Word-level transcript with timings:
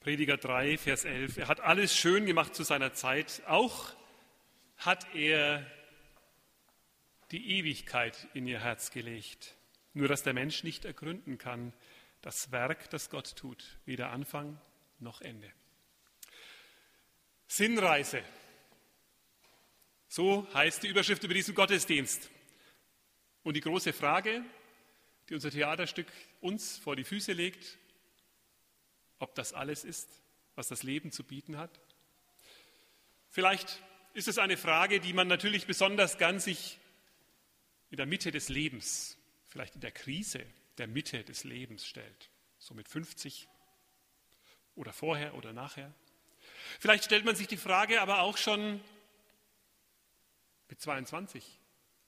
Prediger 0.00 0.38
3, 0.38 0.78
Vers 0.78 1.04
11. 1.04 1.36
Er 1.36 1.48
hat 1.48 1.60
alles 1.60 1.94
schön 1.94 2.24
gemacht 2.24 2.54
zu 2.54 2.62
seiner 2.62 2.94
Zeit. 2.94 3.42
Auch 3.46 3.94
hat 4.78 5.14
er 5.14 5.70
die 7.30 7.58
Ewigkeit 7.58 8.26
in 8.32 8.46
ihr 8.46 8.60
Herz 8.60 8.92
gelegt. 8.92 9.56
Nur 9.92 10.08
dass 10.08 10.22
der 10.22 10.32
Mensch 10.32 10.64
nicht 10.64 10.86
ergründen 10.86 11.36
kann, 11.36 11.74
das 12.22 12.50
Werk, 12.50 12.88
das 12.88 13.10
Gott 13.10 13.36
tut, 13.36 13.78
weder 13.84 14.08
Anfang 14.08 14.58
noch 15.00 15.20
Ende. 15.20 15.52
Sinnreise. 17.46 18.22
So 20.08 20.48
heißt 20.54 20.82
die 20.82 20.88
Überschrift 20.88 21.24
über 21.24 21.34
diesen 21.34 21.54
Gottesdienst. 21.54 22.30
Und 23.42 23.52
die 23.54 23.60
große 23.60 23.92
Frage, 23.92 24.42
die 25.28 25.34
unser 25.34 25.50
Theaterstück 25.50 26.10
uns 26.40 26.78
vor 26.78 26.96
die 26.96 27.04
Füße 27.04 27.32
legt, 27.34 27.76
ob 29.20 29.34
das 29.36 29.52
alles 29.52 29.84
ist, 29.84 30.08
was 30.56 30.68
das 30.68 30.82
Leben 30.82 31.12
zu 31.12 31.22
bieten 31.22 31.56
hat. 31.56 31.80
Vielleicht 33.28 33.80
ist 34.12 34.26
es 34.26 34.38
eine 34.38 34.56
Frage, 34.56 34.98
die 34.98 35.12
man 35.12 35.28
natürlich 35.28 35.66
besonders 35.66 36.18
gern 36.18 36.40
sich 36.40 36.78
in 37.90 37.96
der 37.96 38.06
Mitte 38.06 38.32
des 38.32 38.48
Lebens, 38.48 39.16
vielleicht 39.46 39.76
in 39.76 39.80
der 39.80 39.92
Krise 39.92 40.44
der 40.78 40.88
Mitte 40.88 41.22
des 41.22 41.44
Lebens 41.44 41.86
stellt, 41.86 42.30
so 42.58 42.74
mit 42.74 42.88
50 42.88 43.48
oder 44.74 44.92
vorher 44.92 45.34
oder 45.34 45.52
nachher. 45.52 45.92
Vielleicht 46.78 47.04
stellt 47.04 47.24
man 47.24 47.36
sich 47.36 47.46
die 47.46 47.56
Frage 47.56 48.00
aber 48.00 48.20
auch 48.20 48.36
schon 48.36 48.80
mit 50.68 50.80
22 50.80 51.44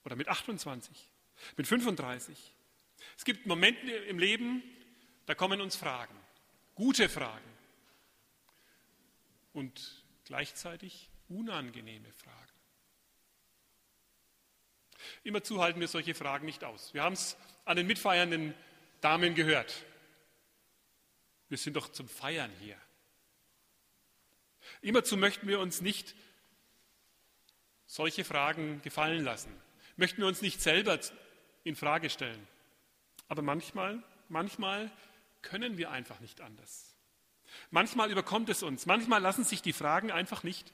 oder 0.03 0.15
mit 0.15 0.27
28, 0.27 1.09
mit 1.57 1.67
35. 1.67 2.37
Es 3.17 3.25
gibt 3.25 3.45
Momente 3.45 3.91
im 3.91 4.19
Leben, 4.19 4.63
da 5.25 5.35
kommen 5.35 5.61
uns 5.61 5.75
Fragen, 5.75 6.15
gute 6.75 7.09
Fragen 7.09 7.53
und 9.53 10.03
gleichzeitig 10.25 11.09
unangenehme 11.29 12.11
Fragen. 12.13 12.39
Immerzu 15.23 15.61
halten 15.61 15.79
wir 15.79 15.87
solche 15.87 16.15
Fragen 16.15 16.45
nicht 16.45 16.63
aus. 16.63 16.93
Wir 16.93 17.03
haben 17.03 17.13
es 17.13 17.37
an 17.65 17.77
den 17.77 17.87
mitfeiernden 17.87 18.53
Damen 19.01 19.35
gehört. 19.35 19.83
Wir 21.49 21.57
sind 21.57 21.75
doch 21.75 21.91
zum 21.91 22.07
Feiern 22.07 22.51
hier. 22.59 22.77
Immerzu 24.81 25.17
möchten 25.17 25.47
wir 25.47 25.59
uns 25.59 25.81
nicht 25.81 26.15
solche 27.85 28.23
Fragen 28.23 28.81
gefallen 28.81 29.23
lassen. 29.23 29.53
Möchten 29.97 30.21
wir 30.21 30.27
uns 30.27 30.41
nicht 30.41 30.61
selber 30.61 30.99
in 31.63 31.75
Frage 31.75 32.09
stellen. 32.09 32.47
Aber 33.27 33.41
manchmal, 33.41 34.01
manchmal 34.29 34.91
können 35.43 35.77
wir 35.77 35.91
einfach 35.91 36.19
nicht 36.19 36.41
anders. 36.41 36.95
Manchmal 37.69 38.11
überkommt 38.11 38.49
es 38.49 38.63
uns. 38.63 38.87
Manchmal 38.87 39.21
lassen 39.21 39.43
sich 39.43 39.61
die 39.61 39.73
Fragen 39.73 40.11
einfach 40.11 40.43
nicht 40.43 40.73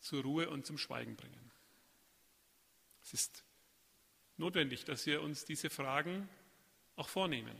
zur 0.00 0.22
Ruhe 0.22 0.48
und 0.48 0.64
zum 0.64 0.78
Schweigen 0.78 1.16
bringen. 1.16 1.50
Es 3.04 3.12
ist 3.12 3.44
notwendig, 4.36 4.84
dass 4.84 5.04
wir 5.06 5.20
uns 5.22 5.44
diese 5.44 5.68
Fragen 5.68 6.28
auch 6.96 7.08
vornehmen. 7.08 7.56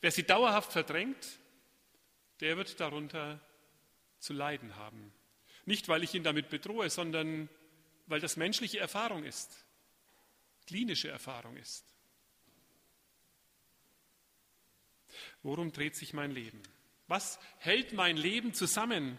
Wer 0.00 0.10
sie 0.10 0.24
dauerhaft 0.24 0.72
verdrängt, 0.72 1.38
der 2.40 2.56
wird 2.56 2.80
darunter 2.80 3.40
zu 4.18 4.32
leiden 4.32 4.76
haben. 4.76 5.12
Nicht, 5.64 5.88
weil 5.88 6.02
ich 6.02 6.14
ihn 6.14 6.24
damit 6.24 6.48
bedrohe, 6.48 6.90
sondern 6.90 7.48
weil 8.06 8.20
das 8.20 8.36
menschliche 8.36 8.78
Erfahrung 8.78 9.24
ist, 9.24 9.64
klinische 10.66 11.08
Erfahrung 11.08 11.56
ist. 11.56 11.91
Worum 15.42 15.72
dreht 15.72 15.96
sich 15.96 16.12
mein 16.12 16.30
Leben? 16.30 16.62
Was 17.08 17.38
hält 17.58 17.92
mein 17.92 18.16
Leben 18.16 18.54
zusammen? 18.54 19.18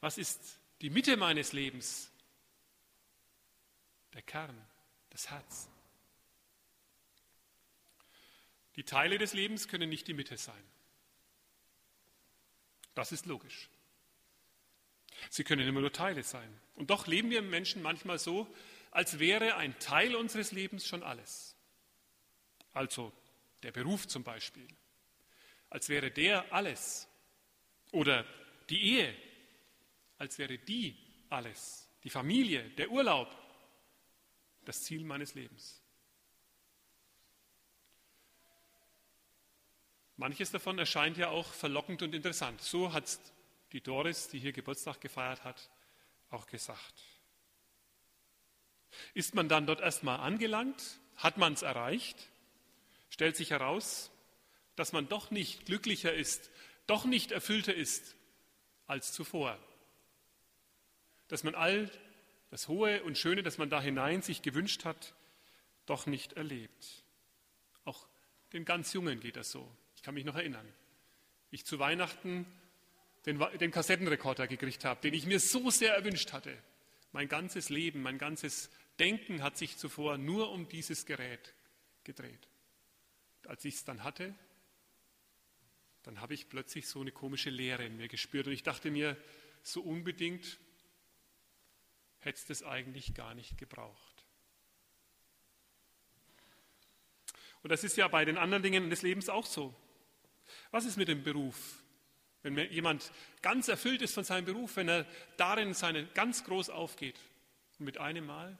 Was 0.00 0.18
ist 0.18 0.58
die 0.80 0.90
Mitte 0.90 1.16
meines 1.16 1.52
Lebens? 1.52 2.10
Der 4.12 4.22
Kern, 4.22 4.56
das 5.10 5.30
Herz. 5.30 5.68
Die 8.76 8.84
Teile 8.84 9.18
des 9.18 9.34
Lebens 9.34 9.68
können 9.68 9.88
nicht 9.88 10.06
die 10.08 10.14
Mitte 10.14 10.36
sein. 10.36 10.62
Das 12.94 13.12
ist 13.12 13.26
logisch. 13.26 13.68
Sie 15.30 15.44
können 15.44 15.66
immer 15.66 15.80
nur 15.80 15.92
Teile 15.92 16.22
sein. 16.22 16.60
Und 16.74 16.90
doch 16.90 17.06
leben 17.06 17.30
wir 17.30 17.42
Menschen 17.42 17.82
manchmal 17.82 18.18
so, 18.18 18.52
als 18.90 19.18
wäre 19.18 19.56
ein 19.56 19.78
Teil 19.78 20.14
unseres 20.14 20.52
Lebens 20.52 20.86
schon 20.86 21.02
alles. 21.02 21.56
Also 22.72 23.12
der 23.62 23.72
Beruf 23.72 24.06
zum 24.06 24.22
Beispiel. 24.22 24.66
Als 25.74 25.88
wäre 25.88 26.12
der 26.12 26.52
alles. 26.52 27.08
Oder 27.90 28.24
die 28.70 28.80
Ehe. 28.92 29.16
Als 30.18 30.38
wäre 30.38 30.56
die 30.56 30.96
alles. 31.30 31.90
Die 32.04 32.10
Familie, 32.10 32.62
der 32.78 32.92
Urlaub. 32.92 33.28
Das 34.64 34.84
Ziel 34.84 35.02
meines 35.02 35.34
Lebens. 35.34 35.82
Manches 40.16 40.52
davon 40.52 40.78
erscheint 40.78 41.16
ja 41.16 41.30
auch 41.30 41.52
verlockend 41.52 42.02
und 42.02 42.14
interessant. 42.14 42.60
So 42.60 42.92
hat 42.92 43.18
die 43.72 43.80
Doris, 43.80 44.28
die 44.28 44.38
hier 44.38 44.52
Geburtstag 44.52 45.00
gefeiert 45.00 45.42
hat, 45.42 45.70
auch 46.30 46.46
gesagt. 46.46 47.02
Ist 49.12 49.34
man 49.34 49.48
dann 49.48 49.66
dort 49.66 49.80
erstmal 49.80 50.20
angelangt? 50.20 51.00
Hat 51.16 51.36
man 51.36 51.54
es 51.54 51.62
erreicht? 51.62 52.30
Stellt 53.10 53.34
sich 53.34 53.50
heraus, 53.50 54.12
dass 54.76 54.92
man 54.92 55.08
doch 55.08 55.30
nicht 55.30 55.66
glücklicher 55.66 56.12
ist, 56.12 56.50
doch 56.86 57.04
nicht 57.04 57.32
erfüllter 57.32 57.74
ist 57.74 58.16
als 58.86 59.12
zuvor. 59.12 59.58
Dass 61.28 61.44
man 61.44 61.54
all 61.54 61.90
das 62.50 62.68
Hohe 62.68 63.02
und 63.04 63.18
Schöne, 63.18 63.42
das 63.42 63.58
man 63.58 63.70
da 63.70 63.80
hinein 63.80 64.22
sich 64.22 64.42
gewünscht 64.42 64.84
hat, 64.84 65.14
doch 65.86 66.06
nicht 66.06 66.34
erlebt. 66.34 67.04
Auch 67.84 68.06
den 68.52 68.64
ganz 68.64 68.92
Jungen 68.92 69.20
geht 69.20 69.36
das 69.36 69.50
so 69.50 69.70
kann 70.04 70.14
mich 70.14 70.24
noch 70.24 70.36
erinnern. 70.36 70.70
Ich 71.50 71.64
zu 71.64 71.78
Weihnachten 71.78 72.46
den, 73.26 73.42
den 73.58 73.70
Kassettenrekorder 73.70 74.46
gekriegt 74.46 74.84
habe, 74.84 75.00
den 75.00 75.14
ich 75.14 75.26
mir 75.26 75.40
so 75.40 75.70
sehr 75.70 75.94
erwünscht 75.94 76.32
hatte. 76.32 76.56
Mein 77.12 77.28
ganzes 77.28 77.70
Leben, 77.70 78.02
mein 78.02 78.18
ganzes 78.18 78.70
Denken 78.98 79.42
hat 79.42 79.56
sich 79.56 79.78
zuvor 79.78 80.18
nur 80.18 80.52
um 80.52 80.68
dieses 80.68 81.06
Gerät 81.06 81.54
gedreht. 82.04 82.48
Als 83.46 83.64
ich 83.64 83.76
es 83.76 83.84
dann 83.84 84.04
hatte, 84.04 84.34
dann 86.04 86.20
habe 86.20 86.34
ich 86.34 86.48
plötzlich 86.48 86.86
so 86.86 87.00
eine 87.00 87.12
komische 87.12 87.50
Leere 87.50 87.84
in 87.84 87.96
mir 87.96 88.08
gespürt 88.08 88.46
und 88.46 88.52
ich 88.52 88.62
dachte 88.62 88.90
mir, 88.90 89.16
so 89.62 89.80
unbedingt 89.82 90.58
hätte 92.18 92.52
es 92.52 92.62
eigentlich 92.62 93.14
gar 93.14 93.34
nicht 93.34 93.58
gebraucht. 93.58 94.24
Und 97.62 97.70
das 97.70 97.82
ist 97.82 97.96
ja 97.96 98.06
bei 98.08 98.26
den 98.26 98.36
anderen 98.36 98.62
Dingen 98.62 98.90
des 98.90 99.00
Lebens 99.00 99.30
auch 99.30 99.46
so. 99.46 99.74
Was 100.70 100.84
ist 100.84 100.98
mit 100.98 101.08
dem 101.08 101.22
Beruf? 101.22 101.82
Wenn 102.42 102.58
jemand 102.70 103.10
ganz 103.40 103.68
erfüllt 103.68 104.02
ist 104.02 104.12
von 104.12 104.24
seinem 104.24 104.44
Beruf, 104.44 104.76
wenn 104.76 104.88
er 104.88 105.06
darin 105.38 105.72
seine, 105.72 106.04
ganz 106.08 106.44
groß 106.44 106.68
aufgeht 106.68 107.18
und 107.78 107.86
mit 107.86 107.96
einem 107.96 108.26
Mal 108.26 108.58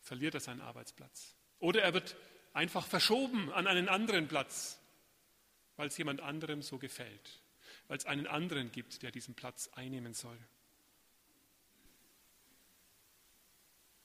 verliert 0.00 0.32
er 0.32 0.40
seinen 0.40 0.62
Arbeitsplatz. 0.62 1.36
Oder 1.58 1.82
er 1.82 1.92
wird 1.92 2.16
einfach 2.54 2.86
verschoben 2.86 3.52
an 3.52 3.66
einen 3.66 3.90
anderen 3.90 4.28
Platz, 4.28 4.81
weil 5.82 5.88
es 5.88 5.98
jemand 5.98 6.20
anderem 6.20 6.62
so 6.62 6.78
gefällt, 6.78 7.42
weil 7.88 7.98
es 7.98 8.06
einen 8.06 8.28
anderen 8.28 8.70
gibt, 8.70 9.02
der 9.02 9.10
diesen 9.10 9.34
Platz 9.34 9.68
einnehmen 9.74 10.14
soll. 10.14 10.38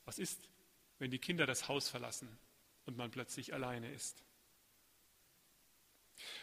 Was 0.04 0.18
ist, 0.18 0.40
wenn 0.98 1.12
die 1.12 1.20
Kinder 1.20 1.46
das 1.46 1.68
Haus 1.68 1.88
verlassen 1.88 2.36
und 2.84 2.96
man 2.96 3.12
plötzlich 3.12 3.54
alleine 3.54 3.92
ist? 3.92 4.24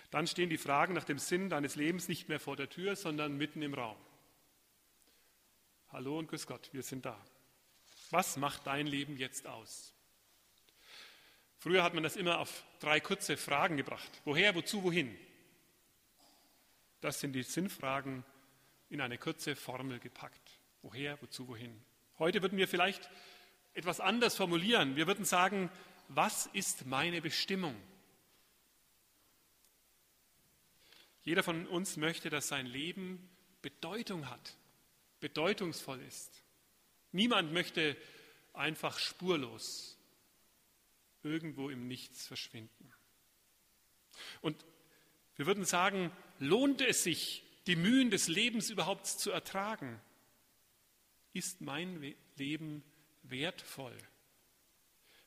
Dann 0.09 0.25
stehen 0.25 0.49
die 0.49 0.57
Fragen 0.57 0.93
nach 0.93 1.03
dem 1.03 1.19
Sinn 1.19 1.49
deines 1.49 1.75
Lebens 1.75 2.07
nicht 2.07 2.29
mehr 2.29 2.39
vor 2.39 2.55
der 2.55 2.69
Tür, 2.69 2.95
sondern 2.95 3.35
mitten 3.35 3.61
im 3.61 3.73
Raum. 3.73 3.97
Hallo 5.89 6.17
und 6.17 6.29
grüß 6.29 6.47
Gott, 6.47 6.69
wir 6.71 6.81
sind 6.81 7.05
da. 7.05 7.21
Was 8.09 8.37
macht 8.37 8.67
dein 8.67 8.87
Leben 8.87 9.17
jetzt 9.17 9.47
aus? 9.47 9.94
Früher 11.65 11.81
hat 11.81 11.95
man 11.95 12.03
das 12.03 12.15
immer 12.15 12.37
auf 12.37 12.63
drei 12.79 12.99
kurze 12.99 13.37
Fragen 13.37 13.75
gebracht. 13.75 14.21
Woher, 14.23 14.53
wozu, 14.53 14.83
wohin? 14.83 15.17
Das 17.01 17.19
sind 17.19 17.33
die 17.33 17.41
Sinnfragen 17.41 18.23
in 18.91 19.01
eine 19.01 19.17
kurze 19.17 19.55
Formel 19.55 19.97
gepackt. 19.97 20.59
Woher, 20.83 21.19
wozu, 21.23 21.47
wohin? 21.47 21.75
Heute 22.19 22.43
würden 22.43 22.59
wir 22.59 22.67
vielleicht 22.67 23.09
etwas 23.73 23.99
anders 23.99 24.35
formulieren. 24.35 24.95
Wir 24.95 25.07
würden 25.07 25.25
sagen, 25.25 25.71
was 26.07 26.45
ist 26.53 26.85
meine 26.85 27.19
Bestimmung? 27.19 27.75
Jeder 31.23 31.41
von 31.41 31.65
uns 31.65 31.97
möchte, 31.97 32.29
dass 32.29 32.47
sein 32.47 32.67
Leben 32.67 33.27
Bedeutung 33.63 34.29
hat, 34.29 34.55
bedeutungsvoll 35.19 35.99
ist. 36.03 36.43
Niemand 37.11 37.53
möchte 37.53 37.97
einfach 38.53 38.99
spurlos 38.99 39.94
irgendwo 41.25 41.69
im 41.69 41.87
Nichts 41.87 42.27
verschwinden. 42.27 42.93
Und 44.41 44.63
wir 45.35 45.45
würden 45.45 45.65
sagen, 45.65 46.11
lohnt 46.39 46.81
es 46.81 47.03
sich, 47.03 47.43
die 47.67 47.75
Mühen 47.75 48.11
des 48.11 48.27
Lebens 48.27 48.69
überhaupt 48.69 49.07
zu 49.07 49.31
ertragen? 49.31 49.99
Ist 51.33 51.61
mein 51.61 52.15
Leben 52.37 52.83
wertvoll, 53.23 53.97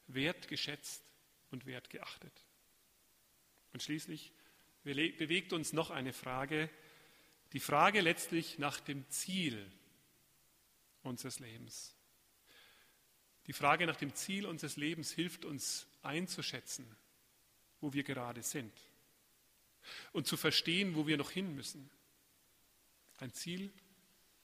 wertgeschätzt 0.06 1.02
und 1.50 1.66
wertgeachtet? 1.66 2.32
Und 3.72 3.82
schließlich 3.82 4.32
bewegt 4.84 5.52
uns 5.52 5.72
noch 5.72 5.90
eine 5.90 6.12
Frage, 6.12 6.70
die 7.52 7.60
Frage 7.60 8.00
letztlich 8.00 8.58
nach 8.58 8.80
dem 8.80 9.08
Ziel 9.10 9.70
unseres 11.02 11.40
Lebens. 11.40 11.94
Die 13.46 13.52
Frage 13.52 13.86
nach 13.86 13.96
dem 13.96 14.14
Ziel 14.14 14.46
unseres 14.46 14.76
Lebens 14.76 15.10
hilft 15.10 15.44
uns 15.44 15.87
einzuschätzen, 16.02 16.86
wo 17.80 17.92
wir 17.92 18.02
gerade 18.02 18.42
sind 18.42 18.72
und 20.12 20.26
zu 20.26 20.36
verstehen, 20.36 20.94
wo 20.94 21.06
wir 21.06 21.16
noch 21.16 21.30
hin 21.30 21.54
müssen. 21.54 21.90
Ein 23.18 23.32
Ziel 23.32 23.72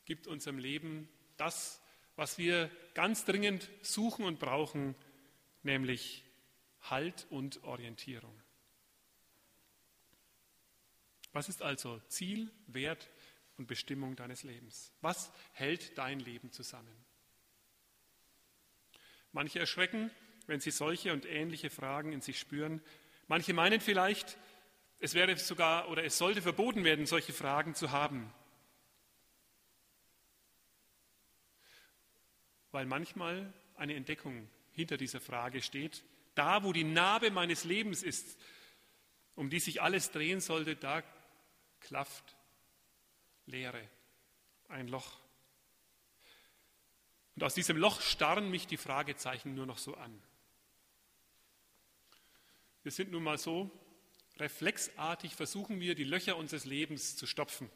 gibt 0.04 0.26
unserem 0.26 0.58
Leben 0.58 1.08
das, 1.36 1.80
was 2.16 2.38
wir 2.38 2.70
ganz 2.94 3.24
dringend 3.24 3.68
suchen 3.82 4.24
und 4.24 4.38
brauchen, 4.38 4.94
nämlich 5.62 6.24
Halt 6.82 7.26
und 7.30 7.64
Orientierung. 7.64 8.38
Was 11.32 11.48
ist 11.48 11.62
also 11.62 12.00
Ziel, 12.08 12.50
Wert 12.66 13.08
und 13.56 13.66
Bestimmung 13.66 14.16
deines 14.16 14.42
Lebens? 14.42 14.92
Was 15.00 15.32
hält 15.52 15.96
dein 15.98 16.20
Leben 16.20 16.52
zusammen? 16.52 16.94
Manche 19.32 19.58
erschrecken, 19.58 20.10
wenn 20.46 20.60
sie 20.60 20.70
solche 20.70 21.12
und 21.12 21.26
ähnliche 21.26 21.70
Fragen 21.70 22.12
in 22.12 22.20
sich 22.20 22.38
spüren. 22.38 22.80
Manche 23.28 23.54
meinen 23.54 23.80
vielleicht, 23.80 24.38
es 25.00 25.14
wäre 25.14 25.36
sogar 25.36 25.88
oder 25.88 26.04
es 26.04 26.18
sollte 26.18 26.42
verboten 26.42 26.84
werden, 26.84 27.06
solche 27.06 27.32
Fragen 27.32 27.74
zu 27.74 27.90
haben. 27.90 28.32
Weil 32.70 32.86
manchmal 32.86 33.52
eine 33.76 33.94
Entdeckung 33.94 34.48
hinter 34.72 34.96
dieser 34.96 35.20
Frage 35.20 35.62
steht. 35.62 36.04
Da, 36.34 36.64
wo 36.64 36.72
die 36.72 36.84
Narbe 36.84 37.30
meines 37.30 37.64
Lebens 37.64 38.02
ist, 38.02 38.38
um 39.36 39.50
die 39.50 39.60
sich 39.60 39.82
alles 39.82 40.10
drehen 40.10 40.40
sollte, 40.40 40.76
da 40.76 41.02
klafft 41.80 42.36
Leere, 43.46 43.88
ein 44.68 44.88
Loch. 44.88 45.20
Und 47.36 47.44
aus 47.44 47.54
diesem 47.54 47.76
Loch 47.76 48.00
starren 48.00 48.50
mich 48.50 48.66
die 48.66 48.76
Fragezeichen 48.76 49.54
nur 49.54 49.66
noch 49.66 49.78
so 49.78 49.94
an. 49.94 50.22
Wir 52.84 52.92
sind 52.92 53.10
nun 53.10 53.22
mal 53.22 53.38
so, 53.38 53.70
reflexartig 54.36 55.34
versuchen 55.34 55.80
wir, 55.80 55.94
die 55.94 56.04
Löcher 56.04 56.36
unseres 56.36 56.66
Lebens 56.66 57.16
zu 57.16 57.26
stopfen. 57.26 57.70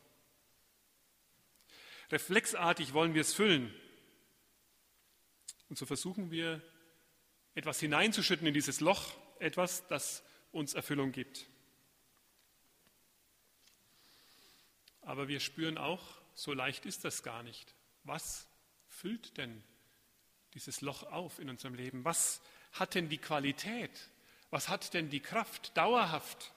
Reflexartig 2.12 2.93
wollen 2.93 3.14
wir 3.14 3.22
es 3.22 3.32
füllen. 3.32 3.75
Und 5.70 5.78
so 5.78 5.87
versuchen 5.87 6.31
wir, 6.31 6.62
etwas 7.55 7.81
hineinzuschütten 7.81 8.46
in 8.46 8.52
dieses 8.52 8.81
Loch, 8.81 9.14
etwas, 9.38 9.87
das 9.88 10.22
uns 10.52 10.75
Erfüllung 10.75 11.10
gibt. 11.10 11.46
Aber 15.00 15.26
wir 15.26 15.40
spüren 15.40 15.78
auch, 15.78 16.20
so 16.34 16.52
leicht 16.52 16.84
ist 16.84 17.06
das 17.06 17.22
gar 17.22 17.43
nicht. 17.43 17.75
Was 18.05 18.46
füllt 18.87 19.38
denn 19.38 19.64
dieses 20.52 20.82
Loch 20.82 21.02
auf 21.05 21.38
in 21.38 21.49
unserem 21.49 21.75
Leben? 21.75 22.05
Was 22.05 22.43
hat 22.72 22.94
denn 22.94 23.08
die 23.08 23.16
Qualität? 23.16 23.90
Was 24.50 24.68
hat 24.68 24.94
denn 24.94 25.10
die 25.10 25.20
Kraft, 25.20 25.76
dauerhaft 25.76 26.52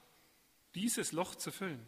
dieses 0.75 1.11
Loch 1.11 1.35
zu 1.35 1.51
füllen? 1.51 1.87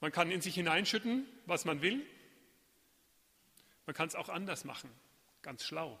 Man 0.00 0.12
kann 0.12 0.30
in 0.30 0.40
sich 0.40 0.54
hineinschütten, 0.54 1.26
was 1.46 1.64
man 1.64 1.82
will. 1.82 2.04
Man 3.86 3.94
kann 3.94 4.08
es 4.08 4.14
auch 4.14 4.28
anders 4.28 4.64
machen, 4.64 4.90
ganz 5.42 5.64
schlau. 5.64 5.98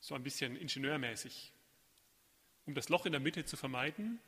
So 0.00 0.14
ein 0.14 0.22
bisschen 0.22 0.56
ingenieurmäßig. 0.56 1.52
Um 2.66 2.74
das 2.74 2.88
Loch 2.88 3.06
in 3.06 3.12
der 3.12 3.20
Mitte 3.20 3.44
zu 3.44 3.56
vermeiden, 3.56 4.20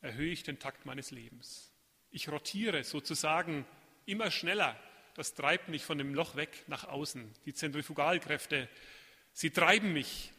erhöhe 0.00 0.32
ich 0.32 0.42
den 0.42 0.58
Takt 0.58 0.86
meines 0.86 1.10
Lebens. 1.10 1.72
Ich 2.10 2.28
rotiere 2.28 2.84
sozusagen 2.84 3.66
immer 4.06 4.30
schneller. 4.30 4.78
Das 5.14 5.34
treibt 5.34 5.68
mich 5.68 5.84
von 5.84 5.98
dem 5.98 6.14
Loch 6.14 6.36
weg 6.36 6.64
nach 6.68 6.84
außen. 6.84 7.32
Die 7.44 7.54
Zentrifugalkräfte, 7.54 8.68
sie 9.32 9.50
treiben 9.50 9.92
mich 9.92 10.32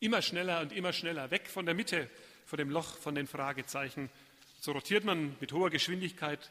immer 0.00 0.22
schneller 0.22 0.60
und 0.60 0.72
immer 0.72 0.92
schneller 0.92 1.30
weg 1.30 1.48
von 1.48 1.66
der 1.66 1.74
Mitte, 1.74 2.10
von 2.46 2.58
dem 2.58 2.70
Loch, 2.70 2.96
von 2.96 3.14
den 3.14 3.26
Fragezeichen. 3.26 4.10
So 4.60 4.72
rotiert 4.72 5.04
man 5.04 5.36
mit 5.40 5.52
hoher 5.52 5.70
Geschwindigkeit 5.70 6.50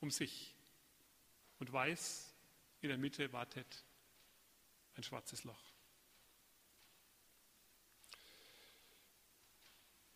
um 0.00 0.10
sich 0.10 0.54
und 1.58 1.72
weiß, 1.72 2.32
in 2.80 2.88
der 2.88 2.98
Mitte 2.98 3.32
wartet 3.32 3.84
ein 4.96 5.02
schwarzes 5.02 5.44
Loch. 5.44 5.62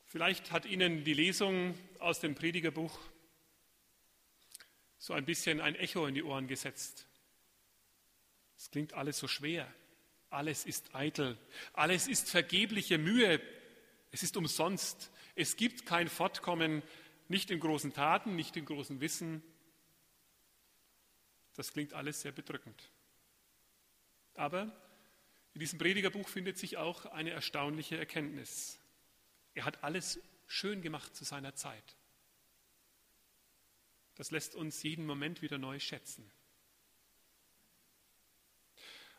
Vielleicht 0.06 0.50
hat 0.50 0.66
Ihnen 0.66 1.04
die 1.04 1.14
Lesung 1.14 1.78
aus 2.00 2.18
dem 2.18 2.34
Predigerbuch 2.34 2.98
so 4.98 5.12
ein 5.12 5.24
bisschen 5.24 5.60
ein 5.60 5.76
Echo 5.76 6.06
in 6.06 6.14
die 6.14 6.22
Ohren 6.24 6.48
gesetzt. 6.48 7.06
Es 8.56 8.70
klingt 8.70 8.92
alles 8.92 9.18
so 9.18 9.28
schwer. 9.28 9.72
Alles 10.30 10.64
ist 10.64 10.94
eitel. 10.94 11.36
Alles 11.72 12.06
ist 12.06 12.30
vergebliche 12.30 12.98
Mühe. 12.98 13.40
Es 14.12 14.22
ist 14.22 14.36
umsonst. 14.36 15.10
Es 15.34 15.56
gibt 15.56 15.86
kein 15.86 16.08
Fortkommen, 16.08 16.82
nicht 17.28 17.50
in 17.50 17.60
großen 17.60 17.92
Taten, 17.92 18.36
nicht 18.36 18.56
in 18.56 18.64
großen 18.64 19.00
Wissen. 19.00 19.42
Das 21.54 21.72
klingt 21.72 21.92
alles 21.94 22.22
sehr 22.22 22.32
bedrückend. 22.32 22.90
Aber 24.34 24.72
in 25.54 25.60
diesem 25.60 25.78
Predigerbuch 25.78 26.28
findet 26.28 26.58
sich 26.58 26.76
auch 26.76 27.06
eine 27.06 27.30
erstaunliche 27.30 27.98
Erkenntnis. 27.98 28.78
Er 29.54 29.64
hat 29.64 29.82
alles 29.82 30.20
schön 30.46 30.80
gemacht 30.80 31.14
zu 31.14 31.24
seiner 31.24 31.54
Zeit. 31.54 31.96
Das 34.14 34.30
lässt 34.30 34.54
uns 34.54 34.82
jeden 34.82 35.06
Moment 35.06 35.42
wieder 35.42 35.58
neu 35.58 35.78
schätzen. 35.78 36.30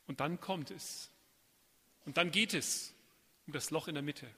Und 0.07 0.19
dann 0.19 0.39
kommt 0.39 0.71
es. 0.71 1.09
Und 2.05 2.17
dann 2.17 2.31
geht 2.31 2.53
es 2.53 2.93
um 3.47 3.53
das 3.53 3.69
Loch 3.71 3.87
in 3.87 3.95
der 3.95 4.03
Mitte. 4.03 4.29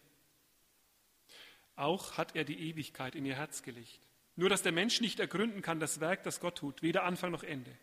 Auch 1.75 2.17
hat 2.17 2.35
er 2.35 2.43
die 2.43 2.69
Ewigkeit 2.69 3.15
in 3.15 3.25
ihr 3.25 3.35
Herz 3.35 3.63
gelegt. 3.63 3.99
Nur 4.35 4.49
dass 4.49 4.61
der 4.61 4.71
Mensch 4.71 5.01
nicht 5.01 5.19
ergründen 5.19 5.61
kann, 5.61 5.79
das 5.79 5.99
Werk, 5.99 6.23
das 6.23 6.39
Gott 6.39 6.57
tut, 6.57 6.81
weder 6.81 7.03
Anfang 7.03 7.31
noch 7.31 7.43
Ende. 7.43 7.75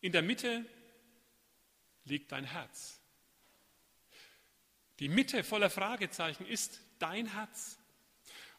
In 0.00 0.12
der 0.12 0.22
Mitte 0.22 0.64
liegt 2.04 2.32
dein 2.32 2.44
Herz. 2.44 3.00
Die 4.98 5.08
Mitte 5.08 5.42
voller 5.44 5.70
Fragezeichen 5.70 6.46
ist 6.46 6.80
dein 6.98 7.26
Herz. 7.26 7.78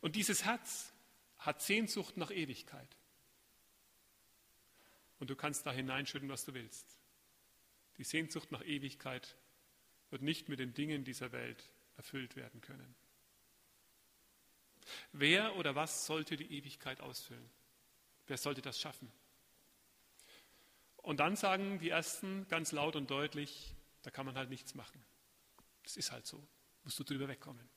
Und 0.02 0.16
dieses 0.16 0.46
Herz 0.46 0.92
hat 1.38 1.62
Sehnsucht 1.62 2.18
nach 2.18 2.32
Ewigkeit. 2.32 2.90
Und 5.20 5.30
du 5.30 5.36
kannst 5.36 5.66
da 5.66 5.72
hineinschütten, 5.72 6.30
was 6.30 6.46
du 6.46 6.54
willst. 6.54 6.86
Die 7.98 8.04
Sehnsucht 8.04 8.52
nach 8.52 8.64
Ewigkeit 8.64 9.38
wird 10.10 10.22
nicht 10.22 10.50
mit 10.50 10.60
den 10.60 10.74
Dingen 10.74 11.04
dieser 11.04 11.32
Welt 11.32 11.70
erfüllt 11.98 12.36
werden 12.36 12.62
können. 12.62 12.96
Wer 15.12 15.56
oder 15.56 15.76
was 15.76 16.06
sollte 16.06 16.36
die 16.36 16.52
Ewigkeit 16.52 17.02
ausfüllen? 17.02 17.50
Wer 18.28 18.38
sollte 18.38 18.62
das 18.62 18.80
schaffen? 18.80 19.12
Und 20.98 21.20
dann 21.20 21.36
sagen 21.36 21.80
die 21.80 21.90
Ersten 21.90 22.48
ganz 22.48 22.72
laut 22.72 22.96
und 22.96 23.10
deutlich, 23.12 23.76
da 24.02 24.12
kann 24.12 24.26
man 24.26 24.36
halt 24.36 24.50
nichts 24.50 24.74
machen. 24.74 25.04
Das 25.84 25.98
ist 25.98 26.12
halt 26.12 26.26
so. 26.26 26.48
Musst 26.84 27.00
du 27.00 27.04
drüber 27.04 27.28
wegkommen. 27.28 27.68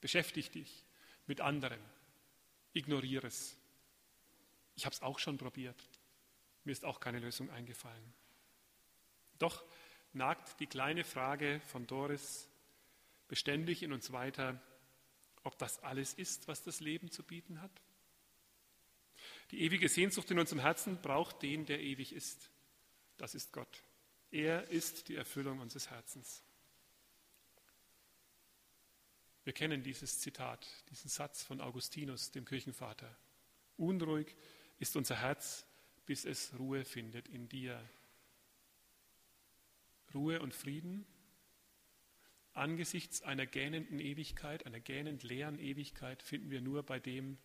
Beschäftige 0.00 0.50
dich 0.50 0.84
mit 1.26 1.40
anderem. 1.40 1.80
Ignoriere 2.72 3.26
es. 3.26 3.56
Ich 4.76 4.84
habe 4.84 4.94
es 4.94 5.02
auch 5.02 5.18
schon 5.18 5.38
probiert. 5.38 5.88
Mir 6.64 6.72
ist 6.72 6.84
auch 6.84 7.00
keine 7.00 7.18
Lösung 7.18 7.50
eingefallen. 7.50 8.14
Doch 9.40 9.64
nagt 10.12 10.60
die 10.60 10.68
kleine 10.68 11.02
Frage 11.02 11.60
von 11.66 11.86
Doris 11.88 12.48
beständig 13.26 13.82
in 13.82 13.92
uns 13.92 14.12
weiter, 14.12 14.60
ob 15.42 15.58
das 15.58 15.82
alles 15.82 16.14
ist, 16.14 16.46
was 16.46 16.62
das 16.62 16.80
Leben 16.80 17.10
zu 17.10 17.24
bieten 17.24 17.60
hat. 17.60 17.72
Die 19.50 19.62
ewige 19.62 19.88
Sehnsucht 19.88 20.30
in 20.30 20.38
unserem 20.38 20.60
Herzen 20.60 21.00
braucht 21.00 21.42
den, 21.42 21.66
der 21.66 21.80
ewig 21.80 22.12
ist. 22.12 22.50
Das 23.16 23.34
ist 23.34 23.52
Gott. 23.52 23.82
Er 24.30 24.68
ist 24.68 25.08
die 25.08 25.16
Erfüllung 25.16 25.58
unseres 25.58 25.90
Herzens. 25.90 26.42
Wir 29.44 29.52
kennen 29.54 29.82
dieses 29.82 30.20
Zitat, 30.20 30.66
diesen 30.90 31.08
Satz 31.08 31.42
von 31.42 31.60
Augustinus, 31.60 32.30
dem 32.30 32.44
Kirchenvater. 32.44 33.16
Unruhig 33.76 34.36
ist 34.78 34.96
unser 34.96 35.16
Herz, 35.16 35.64
bis 36.04 36.24
es 36.24 36.52
Ruhe 36.58 36.84
findet 36.84 37.28
in 37.28 37.48
dir. 37.48 37.82
Ruhe 40.14 40.40
und 40.40 40.54
Frieden, 40.54 41.06
angesichts 42.52 43.22
einer 43.22 43.46
gähnenden 43.46 44.00
Ewigkeit, 44.00 44.66
einer 44.66 44.80
gähnend 44.80 45.22
leeren 45.22 45.58
Ewigkeit, 45.58 46.22
finden 46.22 46.50
wir 46.50 46.60
nur 46.60 46.82
bei 46.82 46.98
dem, 46.98 47.38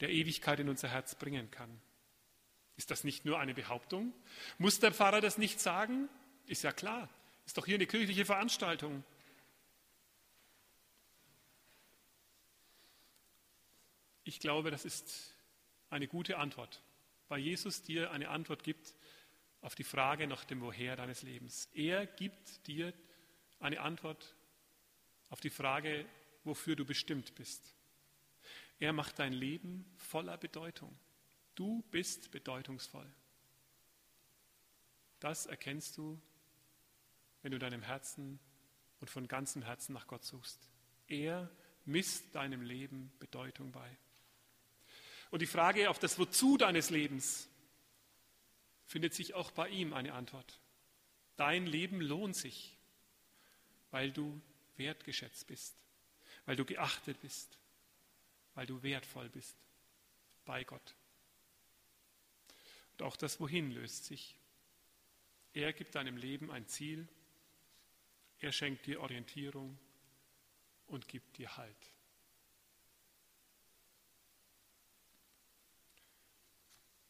der 0.00 0.10
Ewigkeit 0.10 0.60
in 0.60 0.68
unser 0.68 0.88
Herz 0.88 1.14
bringen 1.14 1.50
kann. 1.50 1.80
Ist 2.76 2.90
das 2.90 3.04
nicht 3.04 3.24
nur 3.24 3.38
eine 3.38 3.54
Behauptung? 3.54 4.12
Muss 4.58 4.80
der 4.80 4.92
Pfarrer 4.92 5.20
das 5.20 5.38
nicht 5.38 5.60
sagen? 5.60 6.08
Ist 6.46 6.64
ja 6.64 6.72
klar. 6.72 7.08
Ist 7.46 7.58
doch 7.58 7.66
hier 7.66 7.74
eine 7.74 7.86
kirchliche 7.86 8.24
Veranstaltung. 8.24 9.04
Ich 14.24 14.40
glaube, 14.40 14.70
das 14.70 14.84
ist 14.84 15.34
eine 15.90 16.08
gute 16.08 16.38
Antwort, 16.38 16.80
weil 17.28 17.40
Jesus 17.40 17.82
dir 17.82 18.10
eine 18.12 18.30
Antwort 18.30 18.62
gibt 18.62 18.94
auf 19.62 19.74
die 19.74 19.84
Frage 19.84 20.26
nach 20.26 20.44
dem 20.44 20.60
Woher 20.60 20.96
deines 20.96 21.22
Lebens. 21.22 21.68
Er 21.72 22.06
gibt 22.06 22.66
dir 22.66 22.92
eine 23.60 23.80
Antwort 23.80 24.34
auf 25.30 25.40
die 25.40 25.50
Frage, 25.50 26.04
wofür 26.44 26.76
du 26.76 26.84
bestimmt 26.84 27.34
bist. 27.36 27.74
Er 28.78 28.92
macht 28.92 29.20
dein 29.20 29.32
Leben 29.32 29.86
voller 29.96 30.36
Bedeutung. 30.36 30.98
Du 31.54 31.82
bist 31.92 32.32
bedeutungsvoll. 32.32 33.06
Das 35.20 35.46
erkennst 35.46 35.96
du, 35.96 36.20
wenn 37.42 37.52
du 37.52 37.60
deinem 37.60 37.82
Herzen 37.82 38.40
und 39.00 39.08
von 39.08 39.28
ganzem 39.28 39.62
Herzen 39.62 39.92
nach 39.92 40.08
Gott 40.08 40.24
suchst. 40.24 40.68
Er 41.06 41.48
misst 41.84 42.34
deinem 42.34 42.62
Leben 42.62 43.12
Bedeutung 43.20 43.70
bei. 43.70 43.96
Und 45.30 45.42
die 45.42 45.46
Frage 45.46 45.88
auf 45.88 46.00
das 46.00 46.18
Wozu 46.18 46.56
deines 46.56 46.90
Lebens 46.90 47.48
findet 48.86 49.14
sich 49.14 49.34
auch 49.34 49.50
bei 49.50 49.68
ihm 49.68 49.92
eine 49.92 50.14
Antwort. 50.14 50.60
Dein 51.36 51.66
Leben 51.66 52.00
lohnt 52.00 52.36
sich, 52.36 52.76
weil 53.90 54.10
du 54.12 54.40
wertgeschätzt 54.76 55.46
bist, 55.46 55.74
weil 56.46 56.56
du 56.56 56.64
geachtet 56.64 57.20
bist, 57.20 57.58
weil 58.54 58.66
du 58.66 58.82
wertvoll 58.82 59.28
bist 59.28 59.56
bei 60.44 60.64
Gott. 60.64 60.94
Und 62.92 63.02
auch 63.02 63.16
das 63.16 63.40
Wohin 63.40 63.70
löst 63.72 64.04
sich. 64.04 64.36
Er 65.54 65.72
gibt 65.72 65.94
deinem 65.94 66.16
Leben 66.16 66.50
ein 66.50 66.66
Ziel, 66.66 67.08
er 68.40 68.52
schenkt 68.52 68.86
dir 68.86 69.00
Orientierung 69.00 69.78
und 70.88 71.08
gibt 71.08 71.38
dir 71.38 71.56
Halt. 71.56 71.92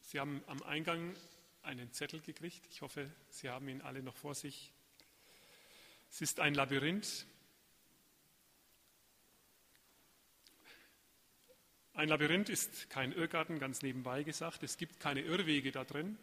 Sie 0.01 0.19
haben 0.19 0.43
am 0.45 0.61
Eingang 0.61 1.15
einen 1.63 1.91
Zettel 1.91 2.21
gekriegt. 2.21 2.67
Ich 2.69 2.81
hoffe, 2.81 3.09
Sie 3.29 3.49
haben 3.49 3.67
ihn 3.67 3.81
alle 3.81 4.03
noch 4.03 4.15
vor 4.15 4.35
sich. 4.35 4.71
Es 6.09 6.21
ist 6.21 6.39
ein 6.39 6.53
Labyrinth. 6.53 7.25
Ein 11.93 12.09
Labyrinth 12.09 12.49
ist 12.49 12.89
kein 12.89 13.11
Irrgarten, 13.11 13.59
ganz 13.59 13.81
nebenbei 13.81 14.23
gesagt. 14.23 14.63
Es 14.63 14.77
gibt 14.77 14.99
keine 14.99 15.21
Irrwege 15.21 15.71
da 15.71 15.83
drin. 15.83 16.17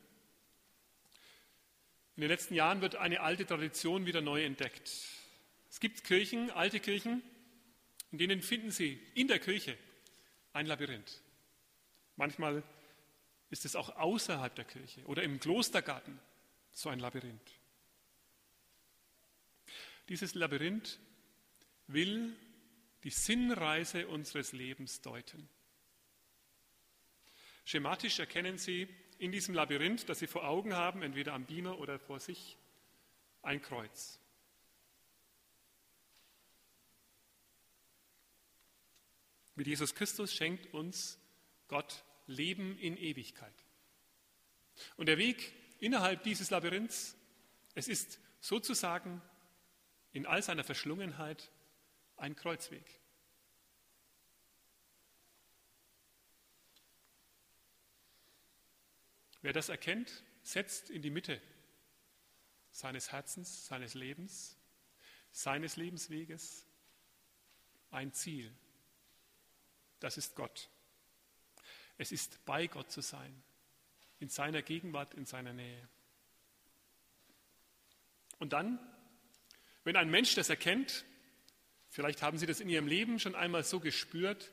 In 2.16 2.22
den 2.22 2.30
letzten 2.30 2.54
Jahren 2.54 2.80
wird 2.80 2.96
eine 2.96 3.20
alte 3.20 3.46
Tradition 3.46 4.04
wieder 4.04 4.20
neu 4.20 4.44
entdeckt. 4.44 4.90
Es 5.70 5.80
gibt 5.80 6.04
Kirchen, 6.04 6.50
alte 6.50 6.80
Kirchen, 6.80 7.22
in 8.10 8.18
denen 8.18 8.42
finden 8.42 8.72
Sie 8.72 9.00
in 9.14 9.28
der 9.28 9.38
Kirche 9.38 9.78
ein 10.52 10.66
Labyrinth. 10.66 11.22
Manchmal 12.16 12.62
ist 13.50 13.64
es 13.64 13.76
auch 13.76 13.96
außerhalb 13.96 14.54
der 14.54 14.64
Kirche 14.64 15.04
oder 15.04 15.22
im 15.22 15.40
Klostergarten 15.40 16.18
so 16.72 16.88
ein 16.88 17.00
Labyrinth. 17.00 17.58
Dieses 20.08 20.34
Labyrinth 20.34 20.98
will 21.88 22.36
die 23.02 23.10
Sinnreise 23.10 24.06
unseres 24.06 24.52
Lebens 24.52 25.00
deuten. 25.00 25.48
Schematisch 27.64 28.18
erkennen 28.18 28.58
Sie 28.58 28.88
in 29.18 29.32
diesem 29.32 29.54
Labyrinth, 29.54 30.08
das 30.08 30.18
Sie 30.18 30.26
vor 30.26 30.44
Augen 30.44 30.74
haben, 30.74 31.02
entweder 31.02 31.34
am 31.34 31.44
Beamer 31.44 31.78
oder 31.78 31.98
vor 31.98 32.20
sich, 32.20 32.56
ein 33.42 33.62
Kreuz. 33.62 34.18
Mit 39.54 39.66
Jesus 39.66 39.94
Christus 39.94 40.34
schenkt 40.34 40.72
uns 40.72 41.18
Gott 41.68 42.02
Leben 42.30 42.78
in 42.78 42.96
Ewigkeit. 42.96 43.54
Und 44.96 45.06
der 45.06 45.18
Weg 45.18 45.52
innerhalb 45.78 46.22
dieses 46.22 46.50
Labyrinths, 46.50 47.16
es 47.74 47.88
ist 47.88 48.18
sozusagen 48.40 49.20
in 50.12 50.26
all 50.26 50.42
seiner 50.42 50.64
Verschlungenheit 50.64 51.50
ein 52.16 52.36
Kreuzweg. 52.36 52.84
Wer 59.42 59.52
das 59.52 59.68
erkennt, 59.68 60.22
setzt 60.42 60.90
in 60.90 61.02
die 61.02 61.10
Mitte 61.10 61.40
seines 62.70 63.10
Herzens, 63.10 63.66
seines 63.66 63.94
Lebens, 63.94 64.56
seines 65.32 65.76
Lebensweges 65.76 66.66
ein 67.90 68.12
Ziel. 68.12 68.54
Das 69.98 70.16
ist 70.18 70.34
Gott. 70.34 70.68
Es 72.00 72.12
ist 72.12 72.42
bei 72.46 72.66
Gott 72.66 72.90
zu 72.90 73.02
sein, 73.02 73.42
in 74.20 74.30
seiner 74.30 74.62
Gegenwart, 74.62 75.12
in 75.12 75.26
seiner 75.26 75.52
Nähe. 75.52 75.86
Und 78.38 78.54
dann, 78.54 78.78
wenn 79.84 79.96
ein 79.96 80.08
Mensch 80.08 80.34
das 80.34 80.48
erkennt, 80.48 81.04
vielleicht 81.90 82.22
haben 82.22 82.38
Sie 82.38 82.46
das 82.46 82.60
in 82.60 82.70
Ihrem 82.70 82.86
Leben 82.86 83.18
schon 83.18 83.34
einmal 83.34 83.64
so 83.64 83.80
gespürt, 83.80 84.50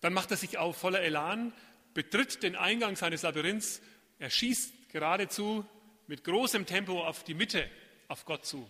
dann 0.00 0.12
macht 0.12 0.32
er 0.32 0.36
sich 0.36 0.58
auf 0.58 0.78
voller 0.78 1.00
Elan, 1.00 1.52
betritt 1.94 2.42
den 2.42 2.56
Eingang 2.56 2.96
seines 2.96 3.22
Labyrinths, 3.22 3.80
er 4.18 4.30
schießt 4.30 4.88
geradezu 4.88 5.64
mit 6.08 6.24
großem 6.24 6.66
Tempo 6.66 7.06
auf 7.06 7.22
die 7.22 7.34
Mitte, 7.34 7.70
auf 8.08 8.24
Gott 8.24 8.44
zu. 8.44 8.68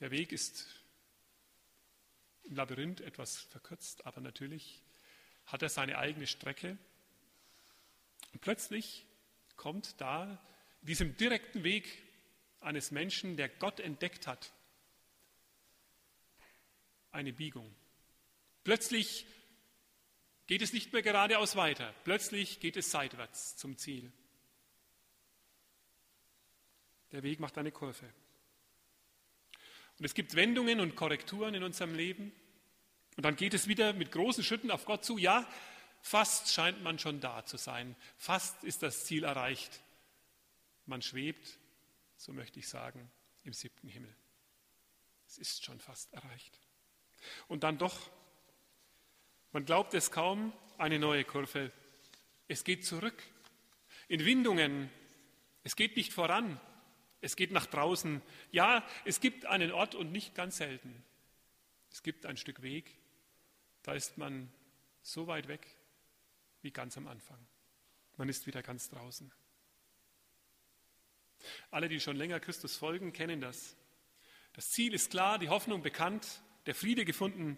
Der 0.00 0.10
Weg 0.10 0.32
ist 0.32 0.83
Labyrinth 2.48 3.00
etwas 3.00 3.38
verkürzt, 3.38 4.06
aber 4.06 4.20
natürlich 4.20 4.82
hat 5.46 5.62
er 5.62 5.68
seine 5.68 5.98
eigene 5.98 6.26
Strecke. 6.26 6.78
Und 8.32 8.40
plötzlich 8.40 9.06
kommt 9.56 10.00
da 10.00 10.38
diesem 10.82 11.16
direkten 11.16 11.64
Weg 11.64 12.02
eines 12.60 12.90
Menschen, 12.90 13.36
der 13.36 13.48
Gott 13.48 13.80
entdeckt 13.80 14.26
hat, 14.26 14.52
eine 17.10 17.32
Biegung. 17.32 17.74
Plötzlich 18.64 19.26
geht 20.46 20.62
es 20.62 20.72
nicht 20.72 20.92
mehr 20.92 21.02
geradeaus 21.02 21.56
weiter, 21.56 21.94
plötzlich 22.04 22.60
geht 22.60 22.76
es 22.76 22.90
seitwärts 22.90 23.56
zum 23.56 23.78
Ziel. 23.78 24.12
Der 27.12 27.22
Weg 27.22 27.38
macht 27.38 27.56
eine 27.58 27.70
Kurve. 27.70 28.12
Und 29.98 30.04
es 30.04 30.14
gibt 30.14 30.34
Wendungen 30.34 30.80
und 30.80 30.96
Korrekturen 30.96 31.54
in 31.54 31.62
unserem 31.62 31.94
Leben. 31.94 32.32
Und 33.16 33.24
dann 33.24 33.36
geht 33.36 33.54
es 33.54 33.68
wieder 33.68 33.92
mit 33.92 34.10
großen 34.10 34.42
Schritten 34.42 34.70
auf 34.70 34.84
Gott 34.86 35.04
zu. 35.04 35.18
Ja, 35.18 35.48
fast 36.00 36.52
scheint 36.52 36.82
man 36.82 36.98
schon 36.98 37.20
da 37.20 37.44
zu 37.44 37.56
sein. 37.56 37.94
Fast 38.16 38.64
ist 38.64 38.82
das 38.82 39.04
Ziel 39.04 39.24
erreicht. 39.24 39.82
Man 40.86 41.00
schwebt, 41.00 41.58
so 42.16 42.32
möchte 42.32 42.58
ich 42.58 42.68
sagen, 42.68 43.10
im 43.44 43.52
siebten 43.52 43.88
Himmel. 43.88 44.14
Es 45.26 45.38
ist 45.38 45.64
schon 45.64 45.80
fast 45.80 46.12
erreicht. 46.12 46.58
Und 47.48 47.64
dann 47.64 47.78
doch, 47.78 48.10
man 49.52 49.64
glaubt 49.64 49.94
es 49.94 50.10
kaum, 50.10 50.52
eine 50.76 50.98
neue 50.98 51.24
Kurve. 51.24 51.72
Es 52.48 52.64
geht 52.64 52.84
zurück. 52.84 53.22
In 54.08 54.24
Windungen. 54.24 54.90
Es 55.62 55.76
geht 55.76 55.96
nicht 55.96 56.12
voran. 56.12 56.60
Es 57.24 57.36
geht 57.36 57.52
nach 57.52 57.64
draußen. 57.64 58.20
Ja, 58.52 58.86
es 59.06 59.18
gibt 59.18 59.46
einen 59.46 59.72
Ort 59.72 59.94
und 59.94 60.12
nicht 60.12 60.34
ganz 60.34 60.58
selten. 60.58 61.02
Es 61.90 62.02
gibt 62.02 62.26
ein 62.26 62.36
Stück 62.36 62.60
Weg, 62.60 62.98
da 63.82 63.94
ist 63.94 64.18
man 64.18 64.52
so 65.00 65.26
weit 65.26 65.48
weg 65.48 65.66
wie 66.60 66.70
ganz 66.70 66.98
am 66.98 67.06
Anfang. 67.06 67.38
Man 68.18 68.28
ist 68.28 68.46
wieder 68.46 68.62
ganz 68.62 68.90
draußen. 68.90 69.32
Alle, 71.70 71.88
die 71.88 71.98
schon 71.98 72.16
länger 72.16 72.40
Christus 72.40 72.76
folgen, 72.76 73.14
kennen 73.14 73.40
das. 73.40 73.74
Das 74.52 74.70
Ziel 74.70 74.92
ist 74.92 75.10
klar, 75.10 75.38
die 75.38 75.48
Hoffnung 75.48 75.80
bekannt, 75.80 76.42
der 76.66 76.74
Friede 76.74 77.06
gefunden, 77.06 77.56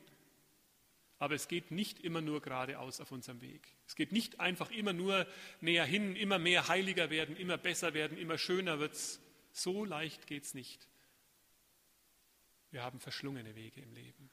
aber 1.18 1.34
es 1.34 1.48
geht 1.48 1.72
nicht 1.72 1.98
immer 2.04 2.20
nur 2.20 2.40
geradeaus 2.40 3.00
auf 3.00 3.10
unserem 3.10 3.40
Weg. 3.40 3.66
Es 3.88 3.96
geht 3.96 4.12
nicht 4.12 4.38
einfach 4.38 4.70
immer 4.70 4.92
nur 4.92 5.26
näher 5.60 5.86
hin, 5.86 6.14
immer 6.14 6.38
mehr 6.38 6.68
heiliger 6.68 7.10
werden, 7.10 7.36
immer 7.36 7.58
besser 7.58 7.94
werden, 7.94 8.16
immer 8.16 8.38
schöner 8.38 8.78
wird 8.78 8.92
es. 8.92 9.20
So 9.56 9.86
leicht 9.86 10.26
geht 10.26 10.44
es 10.44 10.52
nicht. 10.52 10.86
Wir 12.70 12.82
haben 12.82 13.00
verschlungene 13.00 13.54
Wege 13.54 13.80
im 13.80 13.90
Leben. 13.94 14.30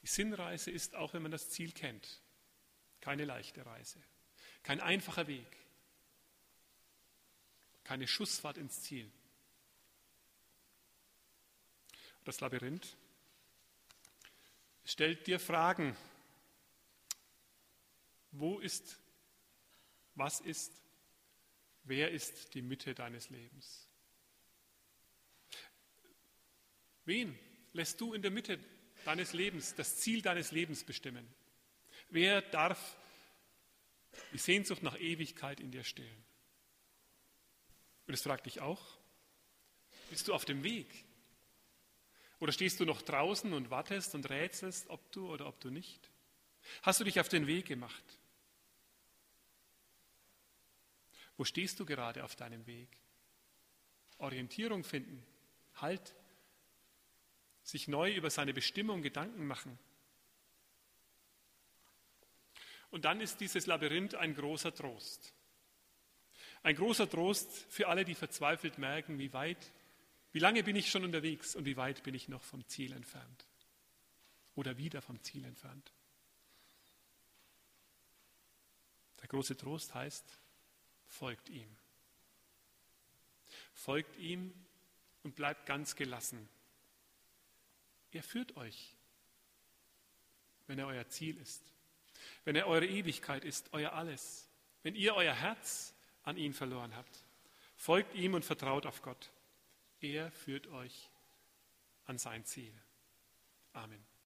Die 0.00 0.06
Sinnreise 0.06 0.70
ist, 0.70 0.94
auch 0.94 1.12
wenn 1.12 1.20
man 1.20 1.30
das 1.30 1.50
Ziel 1.50 1.72
kennt, 1.72 2.22
keine 3.02 3.26
leichte 3.26 3.66
Reise, 3.66 4.02
kein 4.62 4.80
einfacher 4.80 5.26
Weg, 5.26 5.46
keine 7.84 8.08
Schussfahrt 8.08 8.56
ins 8.56 8.80
Ziel. 8.80 9.12
Das 12.24 12.40
Labyrinth 12.40 12.96
stellt 14.86 15.26
dir 15.26 15.38
Fragen. 15.38 15.94
Wo 18.30 18.58
ist, 18.58 18.98
was 20.14 20.40
ist, 20.40 20.81
wer 21.84 22.10
ist 22.10 22.54
die 22.54 22.62
Mitte 22.62 22.94
deines 22.94 23.30
Lebens? 23.30 23.88
Wen 27.04 27.38
lässt 27.72 28.00
du 28.00 28.14
in 28.14 28.22
der 28.22 28.30
Mitte 28.30 28.58
deines 29.04 29.32
Lebens, 29.32 29.74
das 29.74 29.96
Ziel 29.96 30.22
deines 30.22 30.52
Lebens 30.52 30.84
bestimmen? 30.84 31.26
Wer 32.10 32.42
darf 32.42 32.96
die 34.32 34.38
Sehnsucht 34.38 34.82
nach 34.82 34.98
Ewigkeit 34.98 35.60
in 35.60 35.70
dir 35.70 35.84
stillen? 35.84 36.24
Und 38.06 38.14
es 38.14 38.22
fragt 38.22 38.46
dich 38.46 38.60
auch, 38.60 38.98
bist 40.10 40.28
du 40.28 40.34
auf 40.34 40.44
dem 40.44 40.62
Weg? 40.62 41.04
Oder 42.38 42.52
stehst 42.52 42.80
du 42.80 42.84
noch 42.84 43.02
draußen 43.02 43.52
und 43.52 43.70
wartest 43.70 44.14
und 44.14 44.28
rätselst, 44.28 44.90
ob 44.90 45.12
du 45.12 45.32
oder 45.32 45.46
ob 45.46 45.60
du 45.60 45.70
nicht? 45.70 46.10
Hast 46.82 47.00
du 47.00 47.04
dich 47.04 47.20
auf 47.20 47.28
den 47.28 47.46
Weg 47.46 47.66
gemacht? 47.66 48.02
Wo 51.42 51.44
stehst 51.44 51.80
du 51.80 51.84
gerade 51.84 52.22
auf 52.22 52.36
deinem 52.36 52.64
Weg? 52.68 52.88
Orientierung 54.18 54.84
finden, 54.84 55.26
Halt, 55.74 56.14
sich 57.64 57.88
neu 57.88 58.14
über 58.14 58.30
seine 58.30 58.54
Bestimmung 58.54 59.02
Gedanken 59.02 59.44
machen. 59.44 59.76
Und 62.90 63.04
dann 63.04 63.20
ist 63.20 63.40
dieses 63.40 63.66
Labyrinth 63.66 64.14
ein 64.14 64.36
großer 64.36 64.72
Trost. 64.72 65.34
Ein 66.62 66.76
großer 66.76 67.10
Trost 67.10 67.50
für 67.68 67.88
alle, 67.88 68.04
die 68.04 68.14
verzweifelt 68.14 68.78
merken, 68.78 69.18
wie 69.18 69.32
weit, 69.32 69.72
wie 70.30 70.38
lange 70.38 70.62
bin 70.62 70.76
ich 70.76 70.92
schon 70.92 71.02
unterwegs 71.02 71.56
und 71.56 71.64
wie 71.64 71.76
weit 71.76 72.04
bin 72.04 72.14
ich 72.14 72.28
noch 72.28 72.44
vom 72.44 72.64
Ziel 72.68 72.92
entfernt. 72.92 73.48
Oder 74.54 74.78
wieder 74.78 75.02
vom 75.02 75.20
Ziel 75.24 75.44
entfernt. 75.44 75.92
Der 79.20 79.26
große 79.26 79.56
Trost 79.56 79.92
heißt, 79.92 80.38
folgt 81.12 81.50
ihm. 81.50 81.68
Folgt 83.74 84.16
ihm 84.16 84.52
und 85.22 85.36
bleibt 85.36 85.66
ganz 85.66 85.94
gelassen. 85.94 86.48
Er 88.12 88.22
führt 88.22 88.56
euch, 88.56 88.94
wenn 90.66 90.78
er 90.78 90.86
euer 90.86 91.08
Ziel 91.08 91.38
ist, 91.38 91.62
wenn 92.44 92.56
er 92.56 92.66
eure 92.66 92.86
Ewigkeit 92.86 93.44
ist, 93.44 93.72
euer 93.72 93.92
Alles, 93.92 94.48
wenn 94.82 94.94
ihr 94.94 95.14
euer 95.14 95.34
Herz 95.34 95.94
an 96.24 96.36
ihn 96.36 96.54
verloren 96.54 96.94
habt. 96.96 97.24
Folgt 97.76 98.14
ihm 98.14 98.34
und 98.34 98.44
vertraut 98.44 98.86
auf 98.86 99.02
Gott. 99.02 99.30
Er 100.00 100.30
führt 100.30 100.66
euch 100.68 101.10
an 102.06 102.18
sein 102.18 102.44
Ziel. 102.44 102.72
Amen. 103.72 104.11